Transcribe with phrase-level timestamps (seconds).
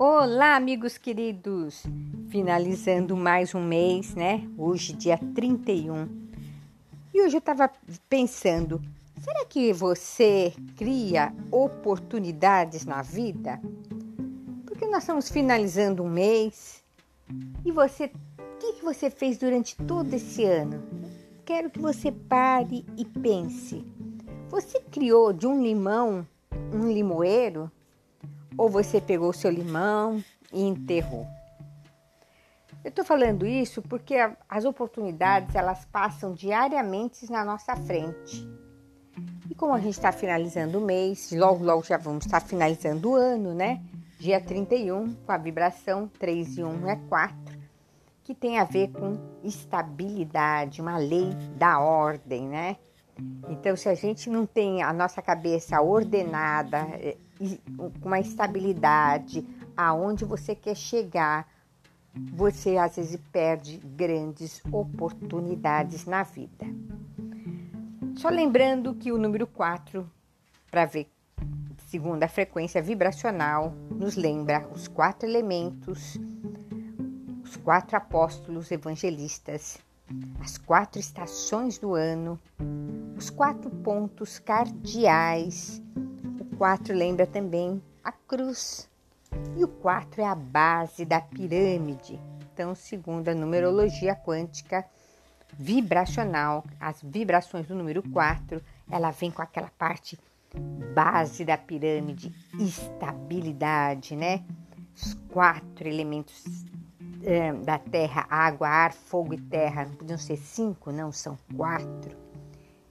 [0.00, 1.82] Olá, amigos queridos!
[2.28, 4.48] Finalizando mais um mês, né?
[4.56, 6.08] Hoje, dia 31.
[7.12, 7.68] E hoje eu estava
[8.08, 8.80] pensando:
[9.20, 13.60] será que você cria oportunidades na vida?
[14.64, 16.84] Porque nós estamos finalizando um mês
[17.64, 20.80] e você, o que, que você fez durante todo esse ano?
[21.44, 23.84] Quero que você pare e pense.
[24.48, 26.24] Você criou de um limão
[26.72, 27.68] um limoeiro?
[28.56, 31.26] Ou você pegou seu limão e enterrou?
[32.84, 34.14] Eu estou falando isso porque
[34.48, 38.48] as oportunidades elas passam diariamente na nossa frente.
[39.50, 43.14] E como a gente está finalizando o mês, logo logo já vamos estar finalizando o
[43.14, 43.82] ano, né?
[44.18, 47.36] Dia 31, com a vibração 3 e 1 é 4,
[48.24, 52.76] que tem a ver com estabilidade, uma lei da ordem, né?
[53.48, 57.16] Então, se a gente não tem a nossa cabeça ordenada, com
[58.02, 61.48] uma estabilidade, aonde você quer chegar,
[62.32, 66.66] você às vezes perde grandes oportunidades na vida.
[68.16, 70.08] Só lembrando que o número 4,
[70.70, 71.08] para ver
[71.88, 76.18] segundo a frequência vibracional, nos lembra os quatro elementos,
[77.42, 79.78] os quatro apóstolos evangelistas,
[80.40, 82.38] as quatro estações do ano,
[83.16, 85.80] os quatro pontos cardeais.
[86.58, 88.90] O quatro lembra também a cruz.
[89.56, 92.18] E o quatro é a base da pirâmide.
[92.52, 94.84] Então, segundo a numerologia quântica
[95.56, 100.18] vibracional, as vibrações do número 4, ela vem com aquela parte
[100.96, 104.42] base da pirâmide, estabilidade, né?
[104.96, 106.42] Os quatro elementos
[107.22, 112.27] é, da terra, água, ar, fogo e terra, não podiam ser cinco, não, são quatro.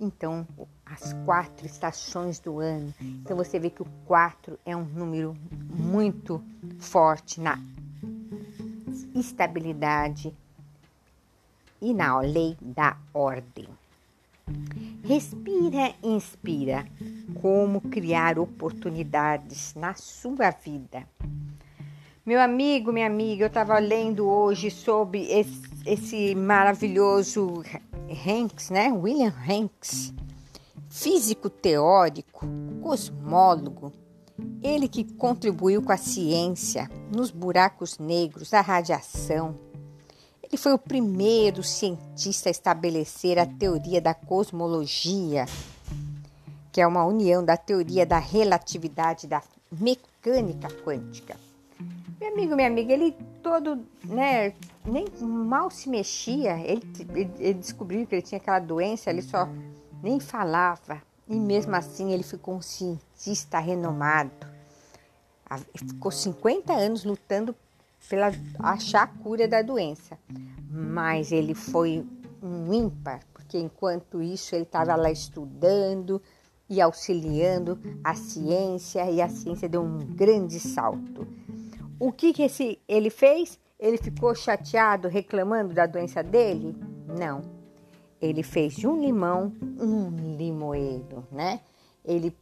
[0.00, 0.46] Então,
[0.86, 2.92] as quatro estações do ano.
[2.98, 6.42] Então, você vê que o quatro é um número muito
[6.78, 7.58] forte na
[9.14, 10.34] estabilidade
[11.82, 13.68] e na lei da ordem.
[15.04, 16.86] Respira e inspira
[17.40, 21.06] como criar oportunidades na sua vida.
[22.24, 27.62] Meu amigo, minha amiga, eu estava lendo hoje sobre esse, esse maravilhoso
[28.10, 28.92] Hanks, né?
[28.92, 30.12] William Hanks,
[30.88, 32.46] físico teórico,
[32.82, 33.92] cosmólogo,
[34.62, 39.58] ele que contribuiu com a ciência nos buracos negros, a radiação.
[40.42, 45.46] Ele foi o primeiro cientista a estabelecer a teoria da cosmologia,
[46.72, 51.36] que é uma união da teoria da relatividade da mecânica quântica.
[52.20, 54.52] Meu amigo, minha amiga, ele todo, né,
[54.84, 56.60] nem mal se mexia.
[56.60, 56.82] Ele,
[57.14, 59.48] ele, ele, descobriu que ele tinha aquela doença, ele só
[60.02, 61.00] nem falava.
[61.26, 64.32] E mesmo assim ele ficou um cientista renomado.
[65.74, 67.56] Ficou 50 anos lutando
[68.06, 70.18] pela achar a cura da doença.
[70.70, 72.06] Mas ele foi
[72.42, 76.20] um ímpar, porque enquanto isso ele estava lá estudando
[76.68, 81.26] e auxiliando a ciência, e a ciência deu um grande salto.
[82.00, 83.60] O que, que esse, ele fez?
[83.78, 86.74] Ele ficou chateado reclamando da doença dele?
[87.06, 87.42] Não.
[88.22, 91.60] Ele fez de um limão um limoeiro, né?
[92.02, 92.34] Ele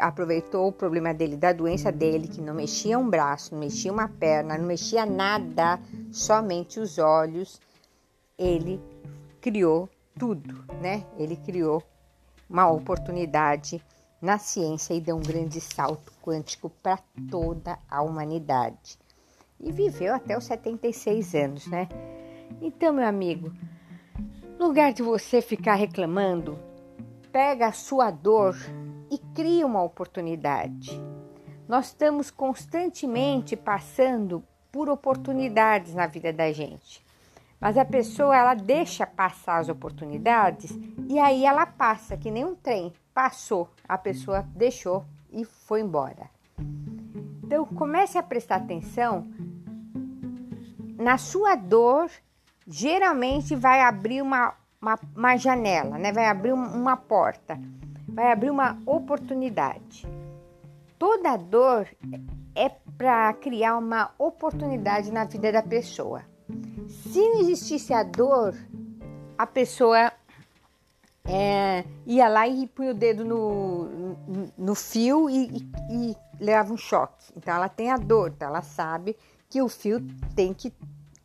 [0.00, 4.08] aproveitou o problema dele, da doença dele, que não mexia um braço, não mexia uma
[4.08, 5.78] perna, não mexia nada,
[6.10, 7.60] somente os olhos.
[8.36, 8.80] Ele
[9.40, 11.04] criou tudo, né?
[11.16, 11.84] Ele criou
[12.48, 13.80] uma oportunidade
[14.20, 16.98] na ciência e deu um grande salto quântico para
[17.30, 18.98] toda a humanidade.
[19.58, 21.88] E viveu até os 76 anos, né?
[22.60, 23.52] Então, meu amigo,
[24.58, 26.58] lugar de você ficar reclamando,
[27.32, 28.56] pega a sua dor
[29.10, 31.00] e cria uma oportunidade.
[31.68, 37.04] Nós estamos constantemente passando por oportunidades na vida da gente.
[37.60, 40.70] Mas a pessoa ela deixa passar as oportunidades
[41.08, 46.30] e aí ela passa que nem um trem, passou, a pessoa deixou e foi embora.
[47.42, 49.26] Então comece a prestar atenção
[50.96, 52.08] na sua dor,
[52.68, 56.12] geralmente vai abrir uma, uma, uma janela, né?
[56.12, 57.58] vai abrir uma porta,
[58.06, 60.06] vai abrir uma oportunidade.
[60.96, 61.88] Toda dor
[62.54, 66.22] é para criar uma oportunidade na vida da pessoa.
[66.86, 68.54] Se não existisse a dor,
[69.36, 70.12] a pessoa
[71.24, 74.16] é, ia lá e punha o dedo no,
[74.56, 77.32] no, fio e, e, e, leva um choque.
[77.36, 79.16] Então ela tem a dor, então ela sabe
[79.48, 80.00] que o fio
[80.34, 80.72] tem que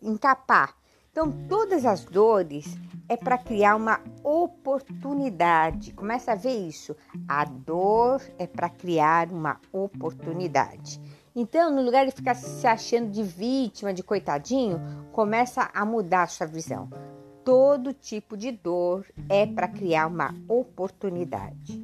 [0.02, 0.76] encapar.
[1.12, 2.78] Então todas as dores
[3.08, 5.94] é para criar uma oportunidade.
[5.94, 6.96] Começa a ver isso.
[7.28, 11.00] A dor é para criar uma oportunidade.
[11.36, 14.80] Então, no lugar de ficar se achando de vítima, de coitadinho,
[15.12, 16.90] começa a mudar a sua visão.
[17.46, 21.80] Todo tipo de dor é para criar uma oportunidade.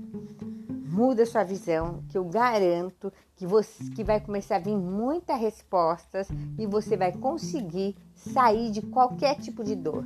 [0.89, 6.27] Muda sua visão, que eu garanto que você que vai começar a vir muitas respostas
[6.57, 10.03] e você vai conseguir sair de qualquer tipo de dor.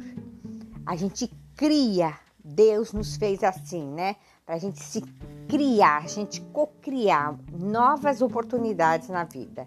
[0.86, 2.14] A gente cria,
[2.44, 4.18] Deus nos fez assim, né?
[4.46, 5.02] Para a gente se
[5.48, 9.66] criar, a gente co-criar novas oportunidades na vida.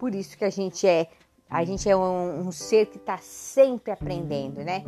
[0.00, 1.06] Por isso que a gente é,
[1.48, 4.82] a gente é um, um ser que está sempre aprendendo, né?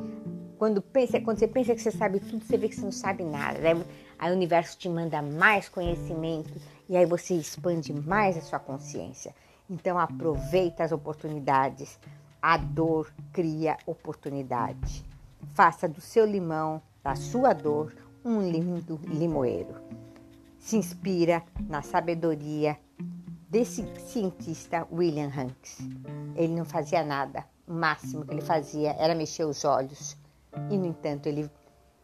[0.60, 3.24] Quando, pensa, quando você pensa que você sabe tudo, você vê que você não sabe
[3.24, 3.58] nada.
[3.58, 3.82] Né?
[4.18, 6.52] Aí o universo te manda mais conhecimento
[6.86, 9.34] e aí você expande mais a sua consciência.
[9.70, 11.98] Então aproveita as oportunidades.
[12.42, 15.02] A dor cria oportunidade.
[15.54, 19.76] Faça do seu limão, da sua dor, um lindo limoeiro.
[20.58, 22.76] Se inspira na sabedoria
[23.48, 25.78] desse cientista William Hanks.
[26.36, 27.46] Ele não fazia nada.
[27.66, 30.19] O máximo que ele fazia era mexer os olhos
[30.70, 31.50] e, no entanto, ele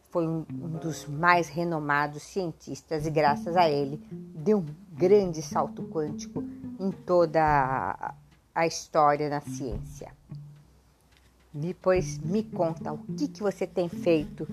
[0.09, 0.41] foi um,
[0.81, 6.43] dos mais renomados cientistas e, graças a ele, deu um grande salto quântico
[6.79, 8.13] em toda
[8.55, 10.11] a, história da ciência.
[11.53, 14.47] Depois me conta o que, que você tem feito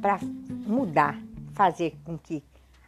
[0.00, 0.18] para
[0.66, 1.20] mudar,
[1.52, 2.42] fazer com que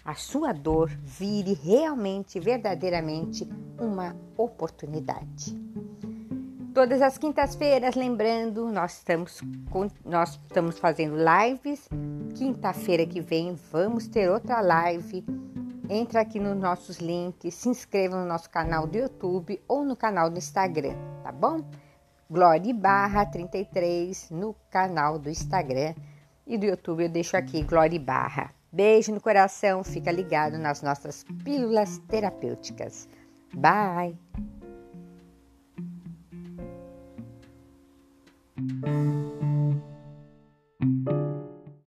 [0.05, 3.47] a sua dor vire realmente, verdadeiramente
[3.79, 5.68] uma oportunidade.
[6.79, 9.41] Todas as quintas-feiras, lembrando, nós estamos,
[10.05, 11.89] nós estamos fazendo lives.
[12.37, 15.27] Quinta-feira que vem vamos ter outra live.
[15.91, 20.31] Entra aqui nos nossos links, se inscreva no nosso canal do YouTube ou no canal
[20.31, 20.95] do Instagram,
[21.25, 21.69] tá bom?
[22.31, 25.97] Glória Barra 33 no canal do Instagram
[26.47, 28.55] e do YouTube eu deixo aqui Glória Barra.
[28.71, 33.09] Beijo no coração, fica ligado nas nossas pílulas terapêuticas.
[33.53, 34.17] Bye!
[38.89, 39.18] Thank you.